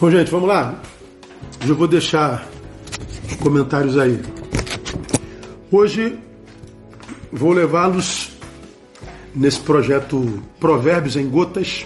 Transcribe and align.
Bom, 0.00 0.12
gente, 0.12 0.30
vamos 0.30 0.48
lá. 0.48 0.80
Eu 1.66 1.74
vou 1.74 1.88
deixar 1.88 2.46
os 3.28 3.34
comentários 3.34 3.98
aí. 3.98 4.22
Hoje 5.72 6.16
vou 7.32 7.50
levá-los 7.50 8.30
nesse 9.34 9.58
projeto 9.58 10.40
Provérbios 10.60 11.16
em 11.16 11.28
Gotas. 11.28 11.84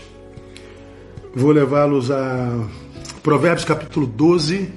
Vou 1.34 1.52
levá-los 1.52 2.10
a 2.10 2.68
Provérbios 3.22 3.64
capítulo 3.64 4.06
12, 4.06 4.70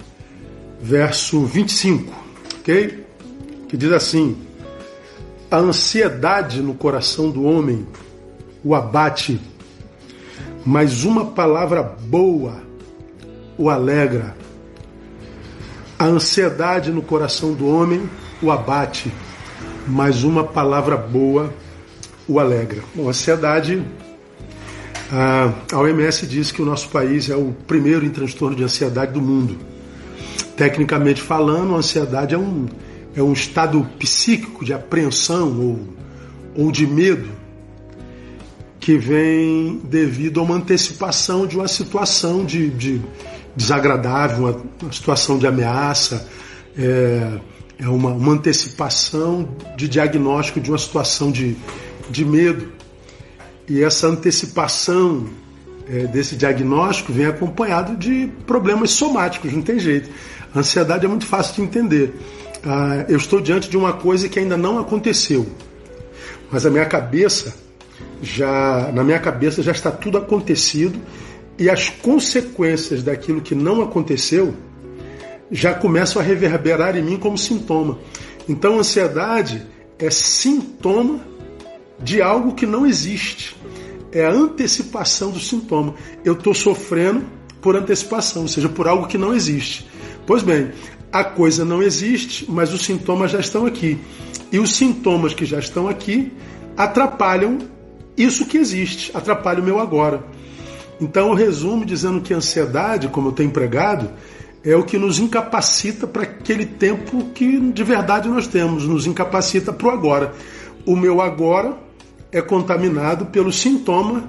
verso 0.82 1.44
25, 1.44 2.14
ok? 2.62 3.06
Que 3.68 3.76
diz 3.76 3.92
assim: 3.92 4.38
A 5.52 5.58
ansiedade 5.58 6.62
no 6.62 6.74
coração 6.74 7.30
do 7.30 7.44
homem 7.44 7.86
o 8.64 8.74
abate, 8.74 9.42
mas 10.66 11.04
uma 11.04 11.26
palavra 11.26 11.84
boa 11.84 12.64
o 13.58 13.70
alegra. 13.70 14.36
A 15.98 16.06
ansiedade 16.06 16.92
no 16.92 17.02
coração 17.02 17.54
do 17.54 17.68
homem 17.68 18.10
o 18.42 18.52
abate, 18.52 19.12
mas 19.88 20.24
uma 20.24 20.44
palavra 20.44 20.98
boa 20.98 21.54
o 22.28 22.40
alegra. 22.40 22.82
Bom, 22.94 23.08
a 23.08 23.10
ansiedade, 23.10 23.82
a 25.12 25.78
OMS 25.78 26.26
diz 26.26 26.52
que 26.52 26.62
o 26.62 26.66
nosso 26.66 26.90
país 26.90 27.30
é 27.30 27.36
o 27.36 27.56
primeiro 27.68 28.06
em 28.06 28.10
transtorno 28.10 28.56
de 28.56 28.64
ansiedade 28.64 29.14
do 29.14 29.22
mundo. 29.22 29.58
Tecnicamente 30.58 31.22
falando, 31.22 31.76
a 31.76 31.78
ansiedade 31.78 32.34
é 32.34 32.38
um, 32.38 32.66
é 33.16 33.22
um 33.22 33.34
estado 33.34 33.86
psíquico 34.00 34.66
de 34.66 34.74
apreensão 34.74 35.60
ou, 35.60 35.80
ou 36.56 36.72
de 36.72 36.88
medo 36.88 37.30
que 38.80 38.98
vem 38.98 39.82
devido 39.84 40.40
a 40.40 40.44
uma 40.44 40.56
antecipação 40.56 41.48
de 41.48 41.56
uma 41.56 41.68
situação 41.68 42.46
de, 42.46 42.70
de 42.70 43.02
desagradável, 43.56 44.38
uma, 44.38 44.62
uma 44.82 44.92
situação 44.92 45.38
de 45.38 45.48
ameaça, 45.48 46.28
é, 46.78 47.40
é 47.80 47.88
uma, 47.88 48.12
uma, 48.12 48.34
antecipação 48.34 49.48
de 49.76 49.88
diagnóstico 49.88 50.60
de 50.60 50.70
uma 50.70 50.78
situação 50.78 51.32
de, 51.32 51.56
de 52.10 52.26
medo. 52.26 52.72
E 53.68 53.82
essa 53.84 54.08
antecipação 54.08 55.28
é, 55.88 56.08
desse 56.08 56.36
diagnóstico 56.36 57.12
vem 57.12 57.26
acompanhado 57.26 57.96
de 57.96 58.30
problemas 58.46 58.92
somáticos, 58.92 59.52
não 59.54 59.62
tem 59.62 59.80
jeito. 59.80 60.10
A 60.54 60.60
ansiedade 60.60 61.06
é 61.06 61.08
muito 61.08 61.26
fácil 61.26 61.56
de 61.56 61.62
entender. 61.62 62.14
Ah, 62.64 63.06
eu 63.08 63.18
estou 63.18 63.42
diante 63.42 63.70
de 63.70 63.78
uma 63.78 63.94
coisa 63.94 64.28
que 64.28 64.40
ainda 64.40 64.58
não 64.58 64.80
aconteceu, 64.80 65.46
mas 66.52 66.66
a 66.66 66.70
minha 66.70 66.86
cabeça 66.86 67.54
já 68.22 68.92
na 68.94 69.04
minha 69.04 69.20
cabeça 69.20 69.62
já 69.62 69.72
está 69.72 69.92
tudo 69.92 70.18
acontecido 70.18 71.00
e 71.58 71.70
as 71.70 71.90
consequências 71.90 73.04
daquilo 73.04 73.42
que 73.42 73.56
não 73.56 73.82
aconteceu 73.82 74.54
já 75.52 75.74
começam 75.74 76.22
a 76.22 76.26
reverberar 76.26 76.98
em 76.98 77.02
mim 77.02 77.18
como 77.18 77.38
sintoma. 77.38 78.00
Então, 78.48 78.80
ansiedade 78.80 79.66
é 79.98 80.10
sintoma 80.10 81.20
de 82.00 82.22
algo 82.22 82.54
que 82.54 82.66
não 82.66 82.86
existe. 82.86 83.56
É 84.12 84.26
a 84.26 84.32
antecipação 84.32 85.32
do 85.32 85.40
sintoma. 85.40 85.96
Eu 86.24 86.34
estou 86.34 86.54
sofrendo 86.54 87.26
por 87.62 87.76
antecipação, 87.76 88.44
ou 88.44 88.48
seja, 88.48 88.70
por 88.70 88.88
algo 88.88 89.08
que 89.08 89.18
não 89.18 89.34
existe. 89.34 89.88
Pois 90.26 90.44
bem, 90.44 90.72
a 91.12 91.24
coisa 91.24 91.64
não 91.64 91.82
existe, 91.82 92.46
mas 92.50 92.74
os 92.74 92.84
sintomas 92.84 93.32
já 93.32 93.40
estão 93.40 93.66
aqui. 93.66 93.98
E 94.52 94.60
os 94.60 94.76
sintomas 94.76 95.34
que 95.34 95.46
já 95.46 95.60
estão 95.60 95.88
aqui 95.88 96.32
atrapalham 96.78 97.60
isso 98.18 98.46
que 98.46 98.58
existe, 98.58 99.12
atrapalha 99.14 99.62
o 99.62 99.64
meu 99.64 99.80
agora. 99.80 100.24
Então 101.00 101.30
eu 101.30 101.34
resumo 101.34 101.86
dizendo 101.86 102.22
que 102.22 102.34
a 102.34 102.38
ansiedade, 102.38 103.08
como 103.10 103.30
eu 103.30 103.32
tenho 103.32 103.48
empregado, 103.48 104.12
é 104.64 104.76
o 104.76 104.84
que 104.84 104.98
nos 104.98 105.20
incapacita 105.20 106.08
para 106.08 106.24
aquele 106.24 106.66
tempo 106.66 107.30
que 107.34 107.60
de 107.60 107.84
verdade 107.84 108.28
nós 108.28 108.48
temos, 108.48 108.88
nos 108.88 109.06
incapacita 109.06 109.72
para 109.72 109.88
o 109.88 109.92
agora. 109.92 110.34
O 110.86 110.96
meu 110.96 111.22
agora 111.22 111.78
é 112.32 112.42
contaminado 112.42 113.28
pelo 113.28 113.52
sintoma 113.52 114.28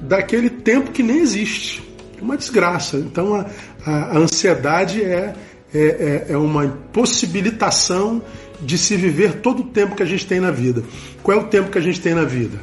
daquele 0.00 0.48
tempo 0.48 0.90
que 0.90 1.02
nem 1.02 1.18
existe. 1.18 1.82
É 2.18 2.22
uma 2.22 2.36
desgraça. 2.36 2.96
Então 2.96 3.34
a, 3.34 3.46
a, 3.84 4.16
a 4.16 4.18
ansiedade 4.18 5.02
é, 5.02 5.34
é, 5.72 5.80
é, 5.80 6.26
é 6.30 6.36
uma 6.36 6.64
impossibilitação 6.64 8.22
de 8.60 8.78
se 8.78 8.96
viver 8.96 9.40
todo 9.40 9.60
o 9.60 9.66
tempo 9.66 9.94
que 9.94 10.02
a 10.02 10.06
gente 10.06 10.26
tem 10.26 10.40
na 10.40 10.50
vida. 10.50 10.82
Qual 11.22 11.38
é 11.38 11.40
o 11.40 11.44
tempo 11.44 11.70
que 11.70 11.78
a 11.78 11.82
gente 11.82 12.00
tem 12.00 12.14
na 12.14 12.24
vida? 12.24 12.58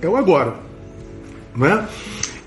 É 0.00 0.08
o 0.08 0.16
agora. 0.16 0.54
Não 1.56 1.66
é? 1.66 1.88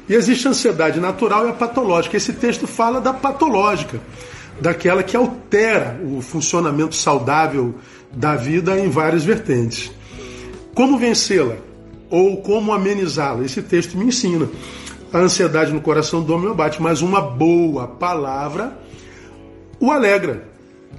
E 0.07 0.13
existe 0.13 0.47
a 0.47 0.51
ansiedade 0.51 0.99
natural 0.99 1.47
e 1.47 1.49
a 1.49 1.53
patológica. 1.53 2.17
Esse 2.17 2.33
texto 2.33 2.67
fala 2.67 2.99
da 2.99 3.13
patológica, 3.13 3.99
daquela 4.59 5.03
que 5.03 5.15
altera 5.15 5.99
o 6.03 6.21
funcionamento 6.21 6.95
saudável 6.95 7.75
da 8.11 8.35
vida 8.35 8.79
em 8.79 8.89
várias 8.89 9.23
vertentes. 9.23 9.91
Como 10.73 10.97
vencê-la? 10.97 11.55
Ou 12.09 12.41
como 12.41 12.73
amenizá-la? 12.73 13.43
Esse 13.43 13.61
texto 13.61 13.97
me 13.97 14.05
ensina. 14.05 14.47
A 15.11 15.19
ansiedade 15.19 15.71
no 15.71 15.81
coração 15.81 16.21
do 16.21 16.33
homem 16.33 16.51
abate, 16.51 16.81
mas 16.81 17.01
uma 17.01 17.21
boa 17.21 17.87
palavra 17.87 18.77
o 19.79 19.91
alegra. 19.91 20.47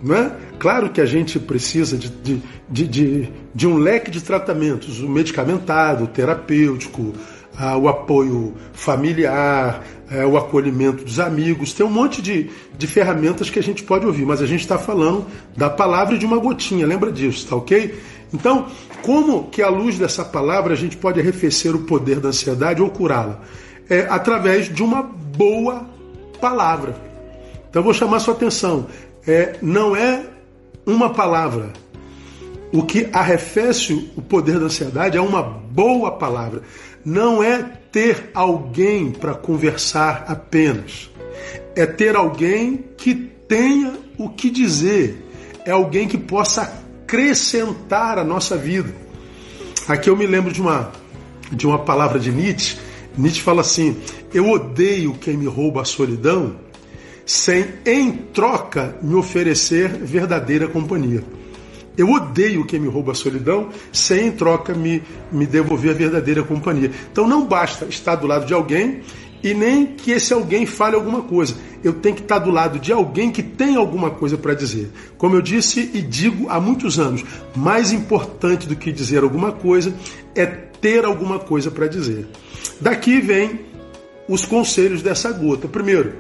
Não 0.03 0.15
é? 0.15 0.31
Claro 0.59 0.91
que 0.91 1.01
a 1.01 1.07
gente 1.07 1.39
precisa 1.39 1.97
de, 1.97 2.11
de, 2.11 2.43
de, 2.69 2.87
de, 2.87 3.33
de 3.55 3.67
um 3.67 3.79
leque 3.79 4.11
de 4.11 4.23
tratamentos, 4.23 5.01
o 5.01 5.09
medicamentado, 5.09 6.05
o 6.05 6.07
terapêutico, 6.07 7.15
ah, 7.59 7.77
o 7.77 7.89
apoio 7.89 8.55
familiar, 8.73 9.85
eh, 10.11 10.25
o 10.27 10.37
acolhimento 10.37 11.05
dos 11.05 11.21
amigos. 11.21 11.73
Tem 11.73 11.85
um 11.85 11.91
monte 11.91 12.21
de, 12.21 12.51
de 12.77 12.87
ferramentas 12.87 13.49
que 13.51 13.59
a 13.59 13.63
gente 13.63 13.83
pode 13.83 14.07
ouvir, 14.07 14.25
mas 14.25 14.43
a 14.43 14.47
gente 14.47 14.61
está 14.61 14.79
falando 14.79 15.27
da 15.57 15.71
palavra 15.71 16.19
de 16.19 16.27
uma 16.27 16.39
gotinha, 16.39 16.87
lembra 16.87 17.11
disso, 17.11 17.47
tá 17.47 17.57
ok? 17.57 17.95
Então, 18.33 18.67
como 19.03 19.45
que 19.45 19.63
à 19.63 19.69
luz 19.69 19.99
dessa 19.99 20.25
palavra 20.25 20.73
a 20.73 20.77
gente 20.77 20.97
pode 20.97 21.21
arrefecer 21.21 21.75
o 21.75 21.81
poder 21.81 22.21
da 22.21 22.31
ansiedade 22.31 22.83
ou 22.83 22.91
curá-la? 22.91 23.41
É 23.89 24.07
através 24.09 24.73
de 24.73 24.83
uma 24.83 25.03
boa 25.03 25.87
palavra. 26.41 26.97
Então 27.71 27.81
eu 27.81 27.85
vou 27.85 27.95
chamar 27.95 28.19
sua 28.21 28.35
atenção. 28.35 28.87
É, 29.27 29.57
não 29.63 29.95
é 29.95 30.25
uma 30.87 31.11
palavra. 31.11 31.73
O 32.73 32.83
que 32.83 33.09
arrefece 33.13 34.11
o 34.17 34.23
poder 34.23 34.59
da 34.59 34.67
ansiedade 34.67 35.17
é 35.17 35.21
uma 35.21 35.43
boa 35.43 36.13
palavra 36.13 36.63
não 37.05 37.43
é 37.43 37.63
ter 37.93 38.31
alguém 38.35 39.11
para 39.11 39.35
conversar 39.35 40.25
apenas. 40.27 41.11
É 41.77 41.85
ter 41.85 42.17
alguém 42.17 42.85
que 42.97 43.15
tenha 43.15 43.93
o 44.17 44.29
que 44.29 44.51
dizer. 44.51 45.23
É 45.65 45.71
alguém 45.71 46.09
que 46.09 46.19
possa 46.19 46.63
acrescentar 46.63 48.19
a 48.19 48.25
nossa 48.25 48.57
vida. 48.57 48.95
Aqui 49.87 50.09
eu 50.09 50.17
me 50.17 50.27
lembro 50.27 50.53
de 50.53 50.61
uma, 50.61 50.91
de 51.53 51.67
uma 51.67 51.79
palavra 51.79 52.19
de 52.19 52.33
Nietzsche. 52.33 52.79
Nietzsche 53.17 53.43
fala 53.43 53.61
assim: 53.61 53.97
Eu 54.33 54.51
odeio 54.51 55.15
quem 55.15 55.37
me 55.37 55.47
rouba 55.47 55.83
a 55.83 55.85
solidão, 55.85 56.57
sem 57.27 57.67
em 57.85 58.13
troca 58.13 58.97
me 59.03 59.15
oferecer 59.15 59.89
verdadeira 59.89 60.67
companhia. 60.67 61.23
Eu 61.97 62.11
odeio 62.11 62.65
quem 62.65 62.81
me 62.81 62.89
rouba 62.89 63.13
a 63.13 63.15
solidão 63.15 63.69
sem 63.93 64.29
em 64.29 64.33
troca 64.33 64.75
me, 64.75 65.03
me 65.31 65.47
devolver 65.47 65.93
a 65.93 65.95
verdadeira 65.95 66.43
companhia. 66.43 66.91
Então 67.11 67.29
não 67.29 67.47
basta 67.47 67.85
estar 67.87 68.17
do 68.17 68.27
lado 68.27 68.47
de 68.47 68.55
alguém 68.55 69.01
e 69.43 69.53
nem 69.53 69.87
que 69.87 70.11
esse 70.11 70.33
alguém 70.33 70.65
fale 70.65 70.97
alguma 70.97 71.23
coisa. 71.23 71.55
Eu 71.85 71.93
tenho 71.93 72.17
que 72.17 72.23
estar 72.23 72.39
do 72.39 72.51
lado 72.51 72.79
de 72.79 72.93
alguém 72.93 73.31
que 73.31 73.43
tem 73.43 73.77
alguma 73.77 74.11
coisa 74.11 74.39
para 74.39 74.55
dizer. 74.55 74.91
Como 75.19 75.37
eu 75.37 75.43
disse 75.43 75.91
e 75.93 76.01
digo 76.01 76.49
há 76.49 76.59
muitos 76.59 76.99
anos, 76.99 77.23
mais 77.55 77.93
importante 77.93 78.67
do 78.67 78.75
que 78.75 78.91
dizer 78.91 79.23
alguma 79.23 79.53
coisa 79.53 79.95
é 80.35 80.47
ter 80.47 81.05
alguma 81.05 81.39
coisa 81.39 81.71
para 81.71 81.87
dizer. 81.87 82.27
Daqui 82.81 83.21
vem 83.21 83.61
os 84.27 84.47
conselhos 84.47 85.03
dessa 85.03 85.31
gota. 85.31 85.69
Primeiro, 85.69 86.15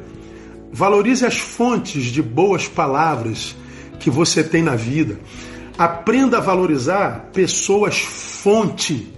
valorize 0.70 1.24
as 1.24 1.38
fontes 1.38 2.04
de 2.04 2.22
boas 2.22 2.68
palavras 2.68 3.56
que 3.98 4.10
você 4.10 4.44
tem 4.44 4.62
na 4.62 4.76
vida. 4.76 5.18
Aprenda 5.76 6.38
a 6.38 6.40
valorizar 6.40 7.30
pessoas 7.32 7.98
fonte, 7.98 9.12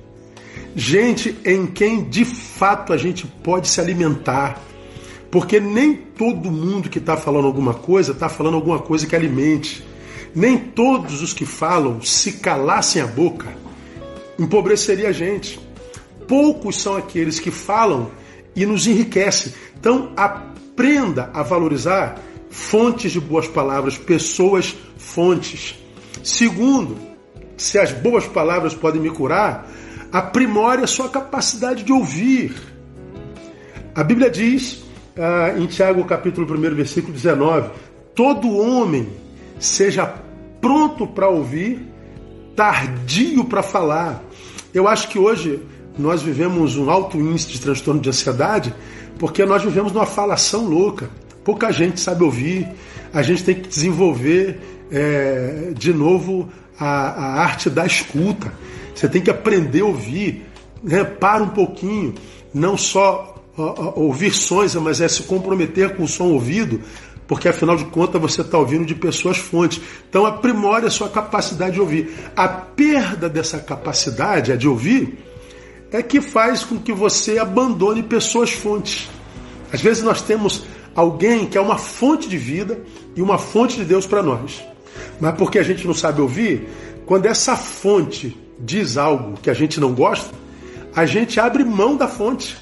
gente 0.74 1.36
em 1.44 1.66
quem 1.66 2.04
de 2.08 2.24
fato 2.24 2.94
a 2.94 2.96
gente 2.96 3.26
pode 3.26 3.68
se 3.68 3.78
alimentar. 3.78 4.58
Porque 5.30 5.60
nem 5.60 5.94
todo 5.94 6.50
mundo 6.50 6.88
que 6.88 6.98
está 6.98 7.14
falando 7.14 7.46
alguma 7.46 7.74
coisa 7.74 8.12
está 8.12 8.28
falando 8.28 8.54
alguma 8.54 8.78
coisa 8.78 9.06
que 9.06 9.14
alimente. 9.14 9.84
Nem 10.34 10.56
todos 10.56 11.22
os 11.22 11.34
que 11.34 11.44
falam, 11.44 12.00
se 12.00 12.32
calassem 12.32 13.02
a 13.02 13.06
boca, 13.06 13.48
empobreceria 14.38 15.08
a 15.10 15.12
gente. 15.12 15.60
Poucos 16.26 16.80
são 16.80 16.96
aqueles 16.96 17.38
que 17.38 17.50
falam 17.50 18.10
e 18.54 18.64
nos 18.64 18.86
enriquecem. 18.86 19.52
Então, 19.78 20.12
aprenda 20.16 21.30
a 21.34 21.42
valorizar 21.42 22.18
fontes 22.48 23.12
de 23.12 23.20
boas 23.20 23.46
palavras, 23.46 23.98
pessoas 23.98 24.74
fontes. 24.96 25.85
Segundo, 26.22 26.96
se 27.56 27.78
as 27.78 27.92
boas 27.92 28.26
palavras 28.26 28.74
podem 28.74 29.00
me 29.00 29.10
curar, 29.10 29.68
aprimore 30.12 30.82
a 30.82 30.86
sua 30.86 31.08
capacidade 31.08 31.82
de 31.82 31.92
ouvir. 31.92 32.54
A 33.94 34.04
Bíblia 34.04 34.30
diz 34.30 34.84
ah, 35.18 35.54
em 35.56 35.66
Tiago 35.66 36.04
capítulo 36.04 36.46
1, 36.46 36.74
versículo 36.74 37.12
19: 37.12 37.70
todo 38.14 38.56
homem 38.56 39.08
seja 39.58 40.06
pronto 40.60 41.06
para 41.06 41.28
ouvir, 41.28 41.80
tardio 42.54 43.44
para 43.44 43.62
falar. 43.62 44.22
Eu 44.74 44.86
acho 44.86 45.08
que 45.08 45.18
hoje 45.18 45.60
nós 45.98 46.22
vivemos 46.22 46.76
um 46.76 46.90
alto 46.90 47.18
índice 47.18 47.48
de 47.48 47.60
transtorno 47.60 48.00
de 48.00 48.08
ansiedade 48.08 48.74
porque 49.18 49.44
nós 49.44 49.62
vivemos 49.62 49.92
numa 49.92 50.06
falação 50.06 50.66
louca. 50.66 51.08
Pouca 51.42 51.72
gente 51.72 52.00
sabe 52.00 52.24
ouvir, 52.24 52.68
a 53.12 53.22
gente 53.22 53.44
tem 53.44 53.54
que 53.54 53.68
desenvolver 53.68 54.60
é, 54.90 55.72
de 55.76 55.92
novo 55.92 56.48
a, 56.78 56.86
a, 56.86 57.42
arte 57.42 57.70
da 57.70 57.86
escuta. 57.86 58.52
Você 58.94 59.08
tem 59.08 59.22
que 59.22 59.30
aprender 59.30 59.80
a 59.80 59.86
ouvir. 59.86 60.46
Né? 60.82 61.04
Para 61.04 61.42
um 61.42 61.48
pouquinho, 61.48 62.14
não 62.52 62.76
só 62.76 63.36
ouvir 63.94 64.32
sons, 64.32 64.74
mas 64.76 65.00
é 65.00 65.08
se 65.08 65.22
comprometer 65.22 65.96
com 65.96 66.04
o 66.04 66.08
som 66.08 66.24
ouvido, 66.24 66.80
porque 67.26 67.48
afinal 67.48 67.76
de 67.76 67.86
contas 67.86 68.20
você 68.20 68.42
está 68.42 68.58
ouvindo 68.58 68.84
de 68.84 68.94
pessoas 68.94 69.38
fontes. 69.38 69.80
Então 70.08 70.26
aprimore 70.26 70.86
a 70.86 70.90
sua 70.90 71.08
capacidade 71.08 71.74
de 71.74 71.80
ouvir. 71.80 72.14
A 72.36 72.46
perda 72.48 73.28
dessa 73.28 73.58
capacidade, 73.58 74.52
a 74.52 74.56
de 74.56 74.68
ouvir, 74.68 75.18
é 75.90 76.02
que 76.02 76.20
faz 76.20 76.64
com 76.64 76.78
que 76.78 76.92
você 76.92 77.38
abandone 77.38 78.02
pessoas 78.02 78.52
fontes. 78.52 79.08
Às 79.72 79.80
vezes 79.80 80.02
nós 80.02 80.20
temos 80.22 80.64
alguém 80.94 81.46
que 81.46 81.58
é 81.58 81.60
uma 81.60 81.78
fonte 81.78 82.28
de 82.28 82.38
vida 82.38 82.80
e 83.14 83.22
uma 83.22 83.38
fonte 83.38 83.76
de 83.76 83.84
Deus 83.84 84.06
para 84.06 84.22
nós. 84.22 84.62
Mas 85.20 85.34
porque 85.36 85.58
a 85.58 85.62
gente 85.62 85.86
não 85.86 85.94
sabe 85.94 86.20
ouvir, 86.20 86.68
quando 87.06 87.26
essa 87.26 87.56
fonte 87.56 88.36
diz 88.58 88.96
algo 88.96 89.38
que 89.40 89.50
a 89.50 89.54
gente 89.54 89.80
não 89.80 89.94
gosta, 89.94 90.34
a 90.94 91.04
gente 91.06 91.38
abre 91.38 91.64
mão 91.64 91.96
da 91.96 92.08
fonte. 92.08 92.56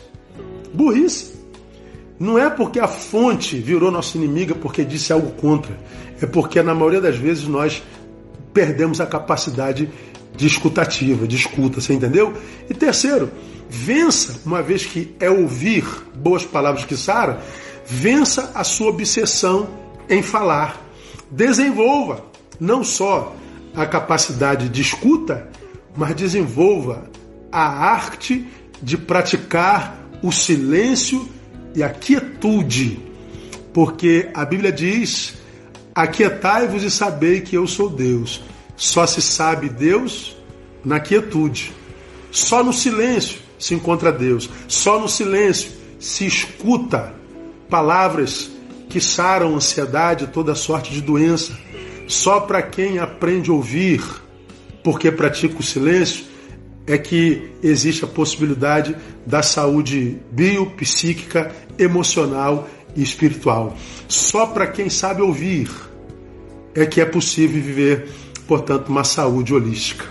Burrice. 0.72 1.34
Não 2.18 2.38
é 2.38 2.48
porque 2.48 2.78
a 2.78 2.88
fonte 2.88 3.58
virou 3.58 3.90
nossa 3.90 4.16
inimiga 4.16 4.54
porque 4.54 4.84
disse 4.84 5.12
algo 5.12 5.30
contra. 5.32 5.78
É 6.20 6.26
porque 6.26 6.62
na 6.62 6.74
maioria 6.74 7.00
das 7.00 7.16
vezes 7.16 7.44
nós 7.44 7.82
perdemos 8.52 9.00
a 9.00 9.06
capacidade 9.06 9.90
de 10.36 10.46
escutativa, 10.46 11.26
de 11.26 11.36
escuta, 11.36 11.80
você 11.80 11.92
entendeu? 11.92 12.32
E 12.68 12.74
terceiro, 12.74 13.30
vença, 13.68 14.40
uma 14.44 14.62
vez 14.62 14.84
que 14.84 15.14
é 15.20 15.30
ouvir 15.30 15.84
boas 16.14 16.44
palavras 16.44 16.84
que 16.84 16.96
Sara, 16.96 17.40
vença 17.86 18.50
a 18.54 18.64
sua 18.64 18.88
obsessão 18.88 19.68
em 20.08 20.22
falar. 20.22 20.80
Desenvolva 21.30 22.33
não 22.58 22.84
só 22.84 23.34
a 23.74 23.86
capacidade 23.86 24.68
de 24.68 24.80
escuta, 24.80 25.48
mas 25.96 26.14
desenvolva 26.14 27.10
a 27.50 27.62
arte 27.62 28.46
de 28.82 28.96
praticar 28.96 29.98
o 30.22 30.32
silêncio 30.32 31.28
e 31.74 31.82
a 31.82 31.88
quietude. 31.88 33.00
Porque 33.72 34.30
a 34.34 34.44
Bíblia 34.44 34.72
diz: 34.72 35.34
Aquietai-vos 35.94 36.82
e 36.82 36.90
sabei 36.90 37.40
que 37.40 37.56
eu 37.56 37.66
sou 37.66 37.88
Deus. 37.88 38.42
Só 38.76 39.06
se 39.06 39.22
sabe 39.22 39.68
Deus 39.68 40.36
na 40.84 41.00
quietude. 41.00 41.72
Só 42.30 42.64
no 42.64 42.72
silêncio 42.72 43.38
se 43.58 43.74
encontra 43.74 44.10
Deus. 44.12 44.50
Só 44.66 44.98
no 44.98 45.08
silêncio 45.08 45.70
se 46.00 46.26
escuta 46.26 47.14
palavras 47.68 48.50
que 48.88 49.00
saram 49.00 49.56
ansiedade, 49.56 50.26
toda 50.28 50.54
sorte 50.54 50.92
de 50.92 51.00
doença. 51.00 51.56
Só 52.06 52.40
para 52.40 52.62
quem 52.62 52.98
aprende 52.98 53.50
a 53.50 53.54
ouvir, 53.54 54.02
porque 54.82 55.10
pratica 55.10 55.58
o 55.58 55.62
silêncio, 55.62 56.24
é 56.86 56.98
que 56.98 57.50
existe 57.62 58.04
a 58.04 58.08
possibilidade 58.08 58.94
da 59.26 59.42
saúde 59.42 60.18
biopsíquica, 60.30 61.50
emocional 61.78 62.68
e 62.94 63.02
espiritual. 63.02 63.74
Só 64.06 64.46
para 64.46 64.66
quem 64.66 64.90
sabe 64.90 65.22
ouvir 65.22 65.70
é 66.74 66.84
que 66.84 67.00
é 67.00 67.04
possível 67.06 67.62
viver 67.62 68.08
portanto, 68.46 68.88
uma 68.88 69.04
saúde 69.04 69.54
holística. 69.54 70.04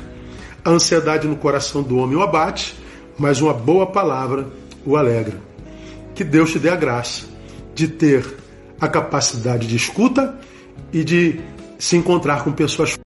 A 0.63 0.69
ansiedade 0.69 1.27
no 1.27 1.35
coração 1.35 1.83
do 1.83 1.97
homem 1.97 2.17
o 2.17 2.21
abate, 2.21 2.75
mas 3.17 3.41
uma 3.41 3.53
boa 3.53 3.85
palavra 3.85 4.47
o 4.85 4.95
alegra. 4.97 5.39
Que 6.15 6.23
Deus 6.23 6.51
te 6.51 6.59
dê 6.59 6.69
a 6.69 6.75
graça 6.75 7.25
de 7.73 7.87
ter 7.87 8.25
a 8.79 8.87
capacidade 8.87 9.67
de 9.67 9.75
escuta 9.75 10.37
e 10.91 11.03
de 11.03 11.39
se 11.77 11.95
encontrar 11.95 12.43
com 12.43 12.51
pessoas 12.51 12.95